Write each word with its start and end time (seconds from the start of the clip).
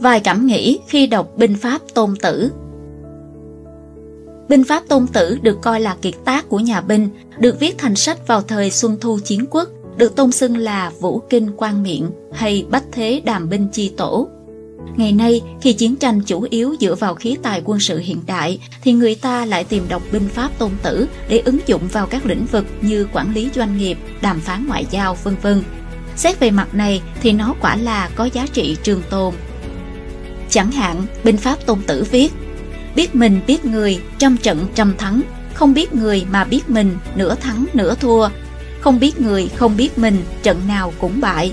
Vài 0.00 0.20
cảm 0.20 0.46
nghĩ 0.46 0.78
khi 0.88 1.06
đọc 1.06 1.28
binh 1.36 1.56
pháp 1.56 1.80
tôn 1.94 2.14
tử 2.22 2.50
Binh 4.48 4.64
pháp 4.64 4.82
tôn 4.88 5.06
tử 5.06 5.38
được 5.42 5.58
coi 5.62 5.80
là 5.80 5.96
kiệt 6.02 6.14
tác 6.24 6.48
của 6.48 6.58
nhà 6.58 6.80
binh, 6.80 7.08
được 7.38 7.60
viết 7.60 7.78
thành 7.78 7.96
sách 7.96 8.26
vào 8.26 8.42
thời 8.42 8.70
Xuân 8.70 8.96
Thu 9.00 9.18
Chiến 9.24 9.44
Quốc, 9.50 9.68
được 9.96 10.16
tôn 10.16 10.32
xưng 10.32 10.56
là 10.56 10.92
Vũ 11.00 11.18
Kinh 11.30 11.50
Quan 11.56 11.82
Miệng 11.82 12.10
hay 12.32 12.66
Bách 12.70 12.84
Thế 12.92 13.22
Đàm 13.24 13.48
Binh 13.48 13.68
Chi 13.72 13.92
Tổ. 13.96 14.28
Ngày 14.96 15.12
nay, 15.12 15.42
khi 15.60 15.72
chiến 15.72 15.96
tranh 15.96 16.20
chủ 16.20 16.46
yếu 16.50 16.74
dựa 16.80 16.94
vào 16.94 17.14
khí 17.14 17.36
tài 17.42 17.62
quân 17.64 17.80
sự 17.80 17.98
hiện 17.98 18.22
đại, 18.26 18.58
thì 18.82 18.92
người 18.92 19.14
ta 19.14 19.44
lại 19.44 19.64
tìm 19.64 19.84
đọc 19.88 20.02
binh 20.12 20.28
pháp 20.28 20.58
tôn 20.58 20.70
tử 20.82 21.08
để 21.28 21.38
ứng 21.38 21.58
dụng 21.66 21.82
vào 21.92 22.06
các 22.06 22.26
lĩnh 22.26 22.46
vực 22.46 22.64
như 22.80 23.08
quản 23.12 23.34
lý 23.34 23.48
doanh 23.54 23.78
nghiệp, 23.78 23.98
đàm 24.22 24.40
phán 24.40 24.66
ngoại 24.66 24.86
giao, 24.90 25.16
vân 25.24 25.36
vân. 25.42 25.62
Xét 26.16 26.40
về 26.40 26.50
mặt 26.50 26.74
này 26.74 27.02
thì 27.20 27.32
nó 27.32 27.54
quả 27.60 27.76
là 27.76 28.10
có 28.14 28.24
giá 28.24 28.46
trị 28.52 28.76
trường 28.82 29.02
tồn. 29.10 29.34
Chẳng 30.50 30.72
hạn, 30.72 31.06
binh 31.24 31.36
pháp 31.36 31.66
tôn 31.66 31.78
tử 31.86 32.04
viết 32.10 32.32
Biết 32.94 33.14
mình 33.14 33.40
biết 33.46 33.64
người, 33.64 34.00
trăm 34.18 34.36
trận 34.36 34.66
trăm 34.74 34.94
thắng, 34.98 35.20
không 35.54 35.74
biết 35.74 35.94
người 35.94 36.26
mà 36.30 36.44
biết 36.44 36.70
mình, 36.70 36.96
nửa 37.14 37.34
thắng 37.34 37.66
nửa 37.74 37.94
thua. 37.94 38.28
Không 38.80 39.00
biết 39.00 39.20
người, 39.20 39.48
không 39.56 39.76
biết 39.76 39.98
mình, 39.98 40.24
trận 40.42 40.60
nào 40.68 40.92
cũng 40.98 41.20
bại. 41.20 41.52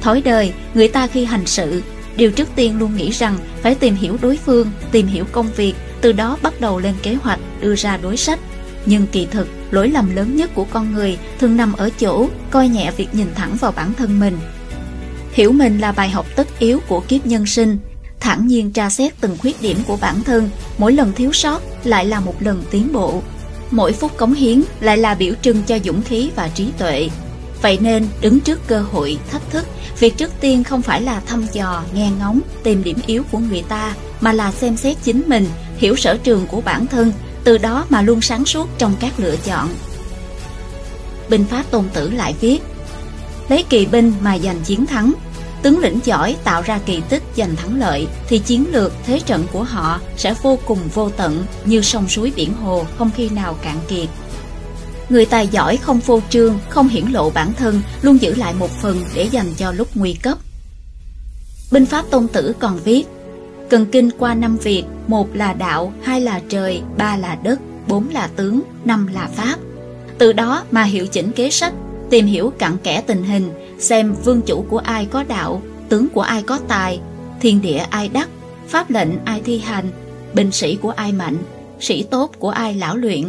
Thói 0.00 0.22
đời, 0.22 0.52
người 0.74 0.88
ta 0.88 1.06
khi 1.06 1.24
hành 1.24 1.46
sự 1.46 1.82
Điều 2.16 2.30
trước 2.30 2.48
tiên 2.56 2.78
luôn 2.78 2.96
nghĩ 2.96 3.10
rằng 3.10 3.38
phải 3.62 3.74
tìm 3.74 3.94
hiểu 3.94 4.16
đối 4.22 4.36
phương, 4.36 4.70
tìm 4.92 5.06
hiểu 5.06 5.24
công 5.32 5.48
việc, 5.56 5.74
từ 6.00 6.12
đó 6.12 6.38
bắt 6.42 6.60
đầu 6.60 6.78
lên 6.78 6.94
kế 7.02 7.14
hoạch, 7.14 7.40
đưa 7.60 7.74
ra 7.74 7.96
đối 7.96 8.16
sách. 8.16 8.38
Nhưng 8.86 9.06
kỳ 9.06 9.26
thực, 9.26 9.48
lỗi 9.70 9.88
lầm 9.88 10.16
lớn 10.16 10.36
nhất 10.36 10.50
của 10.54 10.64
con 10.64 10.94
người 10.94 11.18
thường 11.38 11.56
nằm 11.56 11.72
ở 11.72 11.90
chỗ 12.00 12.28
coi 12.50 12.68
nhẹ 12.68 12.92
việc 12.96 13.08
nhìn 13.12 13.28
thẳng 13.34 13.56
vào 13.56 13.72
bản 13.76 13.92
thân 13.94 14.20
mình. 14.20 14.38
Hiểu 15.32 15.52
mình 15.52 15.78
là 15.78 15.92
bài 15.92 16.10
học 16.10 16.26
tất 16.36 16.58
yếu 16.58 16.80
của 16.88 17.00
kiếp 17.00 17.26
nhân 17.26 17.46
sinh, 17.46 17.78
thản 18.24 18.46
nhiên 18.46 18.72
tra 18.72 18.90
xét 18.90 19.20
từng 19.20 19.38
khuyết 19.38 19.62
điểm 19.62 19.78
của 19.86 19.96
bản 19.96 20.22
thân, 20.22 20.50
mỗi 20.78 20.92
lần 20.92 21.12
thiếu 21.12 21.32
sót 21.32 21.62
lại 21.84 22.06
là 22.06 22.20
một 22.20 22.42
lần 22.42 22.62
tiến 22.70 22.92
bộ. 22.92 23.22
Mỗi 23.70 23.92
phút 23.92 24.16
cống 24.16 24.32
hiến 24.32 24.62
lại 24.80 24.98
là 24.98 25.14
biểu 25.14 25.34
trưng 25.42 25.62
cho 25.62 25.78
dũng 25.84 26.02
khí 26.02 26.30
và 26.36 26.48
trí 26.48 26.68
tuệ. 26.78 27.08
Vậy 27.62 27.78
nên, 27.80 28.06
đứng 28.20 28.40
trước 28.40 28.66
cơ 28.66 28.80
hội, 28.80 29.18
thách 29.30 29.50
thức, 29.50 29.66
Việc 29.98 30.16
trước 30.16 30.30
tiên 30.40 30.64
không 30.64 30.82
phải 30.82 31.02
là 31.02 31.20
thăm 31.20 31.46
dò, 31.52 31.82
nghe 31.94 32.10
ngóng, 32.18 32.40
tìm 32.62 32.84
điểm 32.84 32.98
yếu 33.06 33.22
của 33.32 33.38
người 33.38 33.62
ta, 33.62 33.94
mà 34.20 34.32
là 34.32 34.52
xem 34.52 34.76
xét 34.76 34.96
chính 35.02 35.22
mình, 35.26 35.46
hiểu 35.76 35.96
sở 35.96 36.16
trường 36.16 36.46
của 36.46 36.60
bản 36.60 36.86
thân, 36.86 37.12
từ 37.44 37.58
đó 37.58 37.86
mà 37.88 38.02
luôn 38.02 38.20
sáng 38.20 38.44
suốt 38.44 38.68
trong 38.78 38.94
các 39.00 39.12
lựa 39.20 39.36
chọn. 39.36 39.68
Binh 41.28 41.44
pháp 41.44 41.70
tôn 41.70 41.84
tử 41.92 42.10
lại 42.10 42.34
viết 42.40 42.58
Lấy 43.48 43.64
kỳ 43.68 43.86
binh 43.86 44.12
mà 44.20 44.38
giành 44.38 44.60
chiến 44.64 44.86
thắng 44.86 45.12
Tướng 45.64 45.78
lĩnh 45.78 46.00
giỏi 46.04 46.36
tạo 46.44 46.62
ra 46.62 46.78
kỳ 46.86 47.02
tích 47.08 47.22
giành 47.36 47.56
thắng 47.56 47.80
lợi 47.80 48.06
Thì 48.28 48.38
chiến 48.38 48.64
lược, 48.72 48.92
thế 49.06 49.20
trận 49.26 49.46
của 49.52 49.62
họ 49.62 50.00
sẽ 50.16 50.34
vô 50.42 50.58
cùng 50.66 50.78
vô 50.94 51.10
tận 51.10 51.44
Như 51.64 51.80
sông 51.82 52.08
suối 52.08 52.32
biển 52.36 52.54
hồ 52.54 52.86
không 52.98 53.10
khi 53.16 53.28
nào 53.28 53.56
cạn 53.62 53.76
kiệt 53.88 54.08
Người 55.08 55.26
tài 55.26 55.48
giỏi 55.48 55.76
không 55.76 56.00
phô 56.00 56.20
trương, 56.30 56.58
không 56.68 56.88
hiển 56.88 57.04
lộ 57.06 57.30
bản 57.30 57.52
thân, 57.52 57.82
luôn 58.02 58.20
giữ 58.20 58.34
lại 58.34 58.54
một 58.58 58.70
phần 58.70 59.04
để 59.14 59.24
dành 59.24 59.54
cho 59.56 59.72
lúc 59.72 59.88
nguy 59.94 60.12
cấp. 60.12 60.38
Binh 61.70 61.86
pháp 61.86 62.04
tôn 62.10 62.28
tử 62.28 62.52
còn 62.58 62.78
viết, 62.84 63.04
cần 63.70 63.86
kinh 63.86 64.10
qua 64.18 64.34
năm 64.34 64.56
việc, 64.56 64.84
một 65.06 65.36
là 65.36 65.52
đạo, 65.52 65.92
hai 66.02 66.20
là 66.20 66.40
trời, 66.48 66.82
ba 66.98 67.16
là 67.16 67.38
đất, 67.42 67.60
bốn 67.88 68.08
là 68.08 68.30
tướng, 68.36 68.62
năm 68.84 69.06
là 69.06 69.28
pháp. 69.34 69.56
Từ 70.18 70.32
đó 70.32 70.64
mà 70.70 70.82
hiệu 70.82 71.06
chỉnh 71.06 71.32
kế 71.32 71.50
sách, 71.50 71.72
tìm 72.10 72.26
hiểu 72.26 72.52
cặn 72.58 72.76
kẽ 72.78 73.02
tình 73.06 73.22
hình, 73.22 73.50
xem 73.78 74.14
vương 74.24 74.42
chủ 74.42 74.64
của 74.68 74.78
ai 74.78 75.06
có 75.06 75.24
đạo, 75.28 75.62
tướng 75.88 76.08
của 76.08 76.20
ai 76.20 76.42
có 76.42 76.58
tài, 76.68 77.00
thiên 77.40 77.62
địa 77.62 77.78
ai 77.90 78.08
đắc, 78.08 78.28
pháp 78.68 78.90
lệnh 78.90 79.08
ai 79.24 79.40
thi 79.44 79.58
hành, 79.58 79.84
binh 80.34 80.52
sĩ 80.52 80.76
của 80.76 80.90
ai 80.90 81.12
mạnh, 81.12 81.36
sĩ 81.80 82.02
tốt 82.02 82.30
của 82.38 82.50
ai 82.50 82.74
lão 82.74 82.96
luyện, 82.96 83.24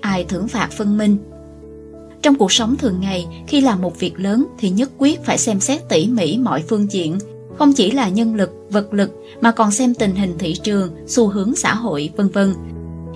ai 0.00 0.24
thưởng 0.24 0.48
phạt 0.48 0.68
phân 0.72 0.98
minh. 0.98 1.16
Trong 2.22 2.34
cuộc 2.34 2.52
sống 2.52 2.76
thường 2.76 3.00
ngày, 3.00 3.26
khi 3.46 3.60
làm 3.60 3.82
một 3.82 3.98
việc 3.98 4.20
lớn 4.20 4.46
thì 4.58 4.70
nhất 4.70 4.90
quyết 4.98 5.24
phải 5.24 5.38
xem 5.38 5.60
xét 5.60 5.88
tỉ 5.88 6.06
mỉ 6.06 6.38
mọi 6.38 6.62
phương 6.68 6.92
diện, 6.92 7.18
không 7.58 7.72
chỉ 7.72 7.90
là 7.90 8.08
nhân 8.08 8.34
lực, 8.34 8.50
vật 8.70 8.94
lực 8.94 9.10
mà 9.40 9.50
còn 9.50 9.70
xem 9.70 9.94
tình 9.94 10.14
hình 10.14 10.38
thị 10.38 10.54
trường, 10.62 10.90
xu 11.06 11.28
hướng 11.28 11.54
xã 11.56 11.74
hội, 11.74 12.10
vân 12.16 12.28
vân. 12.28 12.54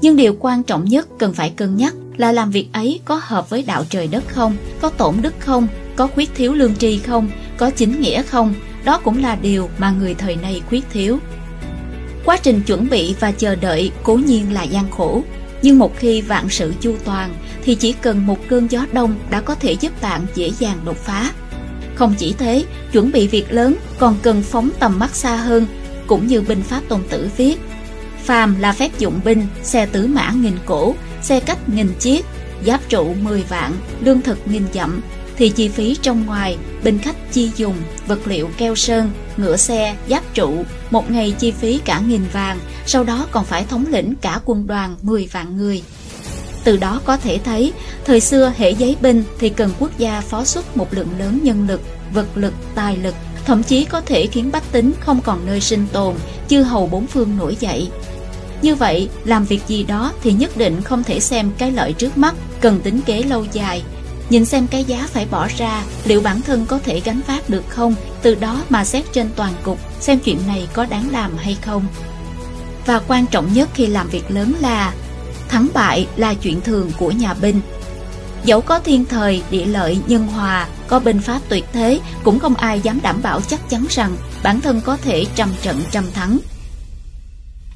Nhưng 0.00 0.16
điều 0.16 0.36
quan 0.40 0.62
trọng 0.62 0.84
nhất 0.84 1.08
cần 1.18 1.32
phải 1.32 1.50
cân 1.50 1.76
nhắc 1.76 1.94
là 2.18 2.32
làm 2.32 2.50
việc 2.50 2.68
ấy 2.72 3.00
có 3.04 3.20
hợp 3.22 3.50
với 3.50 3.62
đạo 3.62 3.84
trời 3.90 4.06
đất 4.06 4.24
không, 4.28 4.56
có 4.80 4.88
tổn 4.88 5.14
đức 5.22 5.34
không, 5.38 5.68
có 5.96 6.06
khuyết 6.06 6.30
thiếu 6.34 6.54
lương 6.54 6.76
tri 6.76 6.98
không, 6.98 7.30
có 7.56 7.70
chính 7.70 8.00
nghĩa 8.00 8.22
không, 8.22 8.54
đó 8.84 9.00
cũng 9.04 9.22
là 9.22 9.36
điều 9.42 9.68
mà 9.78 9.90
người 9.90 10.14
thời 10.14 10.36
nay 10.36 10.62
khuyết 10.68 10.84
thiếu. 10.92 11.18
Quá 12.24 12.36
trình 12.42 12.62
chuẩn 12.62 12.88
bị 12.88 13.14
và 13.20 13.32
chờ 13.32 13.54
đợi 13.54 13.92
cố 14.02 14.14
nhiên 14.14 14.52
là 14.52 14.62
gian 14.62 14.90
khổ, 14.90 15.22
nhưng 15.62 15.78
một 15.78 15.98
khi 15.98 16.20
vạn 16.20 16.48
sự 16.48 16.72
chu 16.80 16.94
toàn 17.04 17.34
thì 17.64 17.74
chỉ 17.74 17.92
cần 17.92 18.26
một 18.26 18.38
cơn 18.48 18.70
gió 18.70 18.86
đông 18.92 19.14
đã 19.30 19.40
có 19.40 19.54
thể 19.54 19.72
giúp 19.72 20.02
bạn 20.02 20.26
dễ 20.34 20.50
dàng 20.58 20.78
đột 20.84 20.96
phá. 20.96 21.30
Không 21.94 22.14
chỉ 22.18 22.34
thế, 22.38 22.64
chuẩn 22.92 23.12
bị 23.12 23.28
việc 23.28 23.52
lớn 23.52 23.74
còn 23.98 24.16
cần 24.22 24.42
phóng 24.42 24.70
tầm 24.78 24.98
mắt 24.98 25.16
xa 25.16 25.36
hơn, 25.36 25.66
cũng 26.06 26.26
như 26.26 26.40
binh 26.40 26.62
pháp 26.62 26.80
tôn 26.88 27.00
tử 27.10 27.28
viết. 27.36 27.56
Phàm 28.24 28.60
là 28.60 28.72
phép 28.72 28.98
dụng 28.98 29.20
binh, 29.24 29.46
xe 29.62 29.86
tứ 29.86 30.06
mã 30.06 30.30
nghìn 30.30 30.56
cổ, 30.66 30.94
xe 31.22 31.40
cách 31.40 31.68
nghìn 31.68 31.94
chiếc, 31.98 32.24
giáp 32.66 32.80
trụ 32.88 33.14
10 33.14 33.42
vạn, 33.42 33.72
lương 34.00 34.22
thực 34.22 34.38
nghìn 34.48 34.66
dặm, 34.74 35.00
thì 35.36 35.48
chi 35.48 35.68
phí 35.68 35.96
trong 36.02 36.26
ngoài, 36.26 36.58
binh 36.82 36.98
khách 36.98 37.32
chi 37.32 37.50
dùng, 37.56 37.76
vật 38.06 38.18
liệu 38.26 38.50
keo 38.56 38.74
sơn, 38.74 39.10
ngựa 39.36 39.56
xe, 39.56 39.96
giáp 40.08 40.34
trụ, 40.34 40.64
một 40.90 41.10
ngày 41.10 41.34
chi 41.38 41.50
phí 41.50 41.80
cả 41.84 42.00
nghìn 42.08 42.22
vàng, 42.32 42.58
sau 42.86 43.04
đó 43.04 43.26
còn 43.30 43.44
phải 43.44 43.64
thống 43.64 43.84
lĩnh 43.90 44.14
cả 44.20 44.40
quân 44.44 44.66
đoàn 44.66 44.96
10 45.02 45.28
vạn 45.32 45.56
người. 45.56 45.82
Từ 46.64 46.76
đó 46.76 47.00
có 47.04 47.16
thể 47.16 47.38
thấy, 47.44 47.72
thời 48.04 48.20
xưa 48.20 48.52
hệ 48.56 48.70
giấy 48.70 48.96
binh 49.00 49.24
thì 49.38 49.48
cần 49.48 49.70
quốc 49.78 49.90
gia 49.98 50.20
phó 50.20 50.44
xuất 50.44 50.76
một 50.76 50.94
lượng 50.94 51.08
lớn 51.18 51.40
nhân 51.42 51.66
lực, 51.68 51.80
vật 52.12 52.26
lực, 52.34 52.54
tài 52.74 52.96
lực, 52.96 53.14
thậm 53.44 53.62
chí 53.62 53.84
có 53.84 54.00
thể 54.00 54.26
khiến 54.26 54.50
bách 54.52 54.72
tính 54.72 54.92
không 55.00 55.20
còn 55.20 55.46
nơi 55.46 55.60
sinh 55.60 55.86
tồn, 55.92 56.14
chư 56.48 56.62
hầu 56.62 56.86
bốn 56.86 57.06
phương 57.06 57.36
nổi 57.38 57.56
dậy. 57.60 57.88
Như 58.62 58.74
vậy, 58.74 59.08
làm 59.24 59.44
việc 59.44 59.60
gì 59.68 59.84
đó 59.84 60.12
thì 60.22 60.32
nhất 60.32 60.56
định 60.56 60.82
không 60.82 61.04
thể 61.04 61.20
xem 61.20 61.50
cái 61.58 61.72
lợi 61.72 61.92
trước 61.92 62.18
mắt, 62.18 62.34
cần 62.60 62.80
tính 62.80 63.00
kế 63.06 63.22
lâu 63.22 63.46
dài, 63.52 63.82
Nhìn 64.30 64.44
xem 64.44 64.66
cái 64.66 64.84
giá 64.84 65.08
phải 65.12 65.26
bỏ 65.30 65.48
ra, 65.56 65.84
liệu 66.04 66.20
bản 66.20 66.40
thân 66.40 66.66
có 66.66 66.78
thể 66.78 67.00
gánh 67.00 67.20
vác 67.26 67.50
được 67.50 67.64
không, 67.68 67.94
từ 68.22 68.34
đó 68.34 68.62
mà 68.68 68.84
xét 68.84 69.04
trên 69.12 69.30
toàn 69.36 69.52
cục, 69.62 69.78
xem 70.00 70.18
chuyện 70.18 70.38
này 70.46 70.68
có 70.72 70.86
đáng 70.86 71.08
làm 71.12 71.36
hay 71.36 71.56
không. 71.64 71.86
Và 72.86 73.00
quan 73.08 73.26
trọng 73.26 73.52
nhất 73.52 73.68
khi 73.74 73.86
làm 73.86 74.08
việc 74.08 74.30
lớn 74.30 74.52
là 74.60 74.94
thắng 75.48 75.68
bại 75.74 76.06
là 76.16 76.34
chuyện 76.34 76.60
thường 76.60 76.90
của 76.98 77.10
nhà 77.10 77.34
binh. 77.34 77.60
Dẫu 78.44 78.60
có 78.60 78.78
thiên 78.78 79.04
thời, 79.04 79.42
địa 79.50 79.66
lợi, 79.66 79.98
nhân 80.06 80.26
hòa, 80.26 80.68
có 80.88 80.98
binh 80.98 81.20
pháp 81.20 81.40
tuyệt 81.48 81.64
thế, 81.72 82.00
cũng 82.24 82.38
không 82.38 82.54
ai 82.54 82.80
dám 82.80 83.00
đảm 83.02 83.22
bảo 83.22 83.40
chắc 83.40 83.70
chắn 83.70 83.86
rằng 83.90 84.16
bản 84.42 84.60
thân 84.60 84.80
có 84.80 84.96
thể 84.96 85.24
trăm 85.34 85.48
trận 85.62 85.82
trăm 85.90 86.04
thắng, 86.14 86.38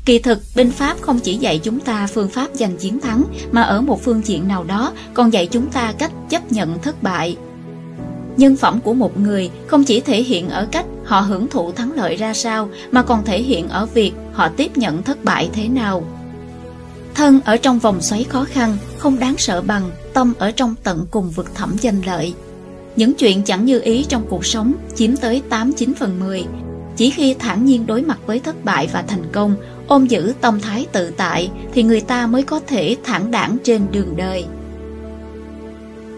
Kỳ 0.05 0.19
thực, 0.19 0.43
binh 0.57 0.71
pháp 0.71 1.01
không 1.01 1.19
chỉ 1.19 1.37
dạy 1.37 1.59
chúng 1.59 1.81
ta 1.81 2.07
phương 2.07 2.29
pháp 2.29 2.49
giành 2.55 2.77
chiến 2.77 3.01
thắng, 3.01 3.25
mà 3.53 3.63
ở 3.63 3.81
một 3.81 4.03
phương 4.03 4.23
diện 4.25 4.49
nào 4.49 4.65
đó 4.65 4.93
còn 5.15 5.33
dạy 5.33 5.47
chúng 5.47 5.67
ta 5.67 5.93
cách 5.99 6.13
chấp 6.31 6.53
nhận 6.53 6.79
thất 6.79 7.03
bại. 7.03 7.37
Nhân 8.37 8.57
phẩm 8.57 8.81
của 8.81 8.95
một 8.95 9.21
người 9.21 9.51
không 9.67 9.85
chỉ 9.85 10.01
thể 10.01 10.23
hiện 10.23 10.49
ở 10.49 10.67
cách 10.71 10.87
họ 11.05 11.21
hưởng 11.21 11.49
thụ 11.49 11.73
thắng 11.73 11.93
lợi 11.93 12.17
ra 12.17 12.35
sao, 12.35 12.69
mà 12.91 13.03
còn 13.03 13.25
thể 13.25 13.43
hiện 13.43 13.69
ở 13.69 13.87
việc 13.87 14.13
họ 14.33 14.49
tiếp 14.49 14.77
nhận 14.77 15.03
thất 15.03 15.25
bại 15.25 15.51
thế 15.53 15.69
nào. 15.69 16.05
Thân 17.15 17.41
ở 17.45 17.57
trong 17.57 17.79
vòng 17.79 18.03
xoáy 18.03 18.25
khó 18.25 18.45
khăn, 18.45 18.77
không 18.99 19.19
đáng 19.19 19.35
sợ 19.39 19.63
bằng 19.63 19.91
tâm 20.13 20.33
ở 20.39 20.51
trong 20.51 20.75
tận 20.83 21.07
cùng 21.11 21.31
vực 21.31 21.55
thẳm 21.55 21.77
danh 21.81 22.03
lợi. 22.07 22.35
Những 22.97 23.15
chuyện 23.15 23.43
chẳng 23.43 23.65
như 23.65 23.81
ý 23.81 24.05
trong 24.05 24.27
cuộc 24.29 24.47
sống 24.47 24.73
chiếm 24.95 25.17
tới 25.17 25.43
8-9 25.51 25.95
phần 25.99 26.21
10. 26.21 26.45
Chỉ 26.97 27.11
khi 27.11 27.35
thản 27.35 27.65
nhiên 27.65 27.87
đối 27.87 28.03
mặt 28.03 28.19
với 28.27 28.39
thất 28.41 28.65
bại 28.65 28.89
và 28.93 29.03
thành 29.03 29.25
công, 29.33 29.57
ôm 29.93 30.07
giữ 30.07 30.35
tâm 30.41 30.61
thái 30.61 30.87
tự 30.93 31.11
tại 31.17 31.51
thì 31.73 31.83
người 31.83 32.01
ta 32.01 32.27
mới 32.27 32.43
có 32.43 32.61
thể 32.67 32.97
thẳng 33.05 33.31
đảng 33.31 33.57
trên 33.65 33.87
đường 33.93 34.17
đời. 34.17 34.45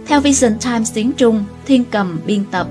Theo 0.07 0.21
Vision 0.21 0.59
Times 0.59 0.95
tiếng 0.95 1.13
Trung, 1.13 1.45
Thiên 1.67 1.85
Cầm 1.91 2.21
biên 2.27 2.45
tập 2.51 2.67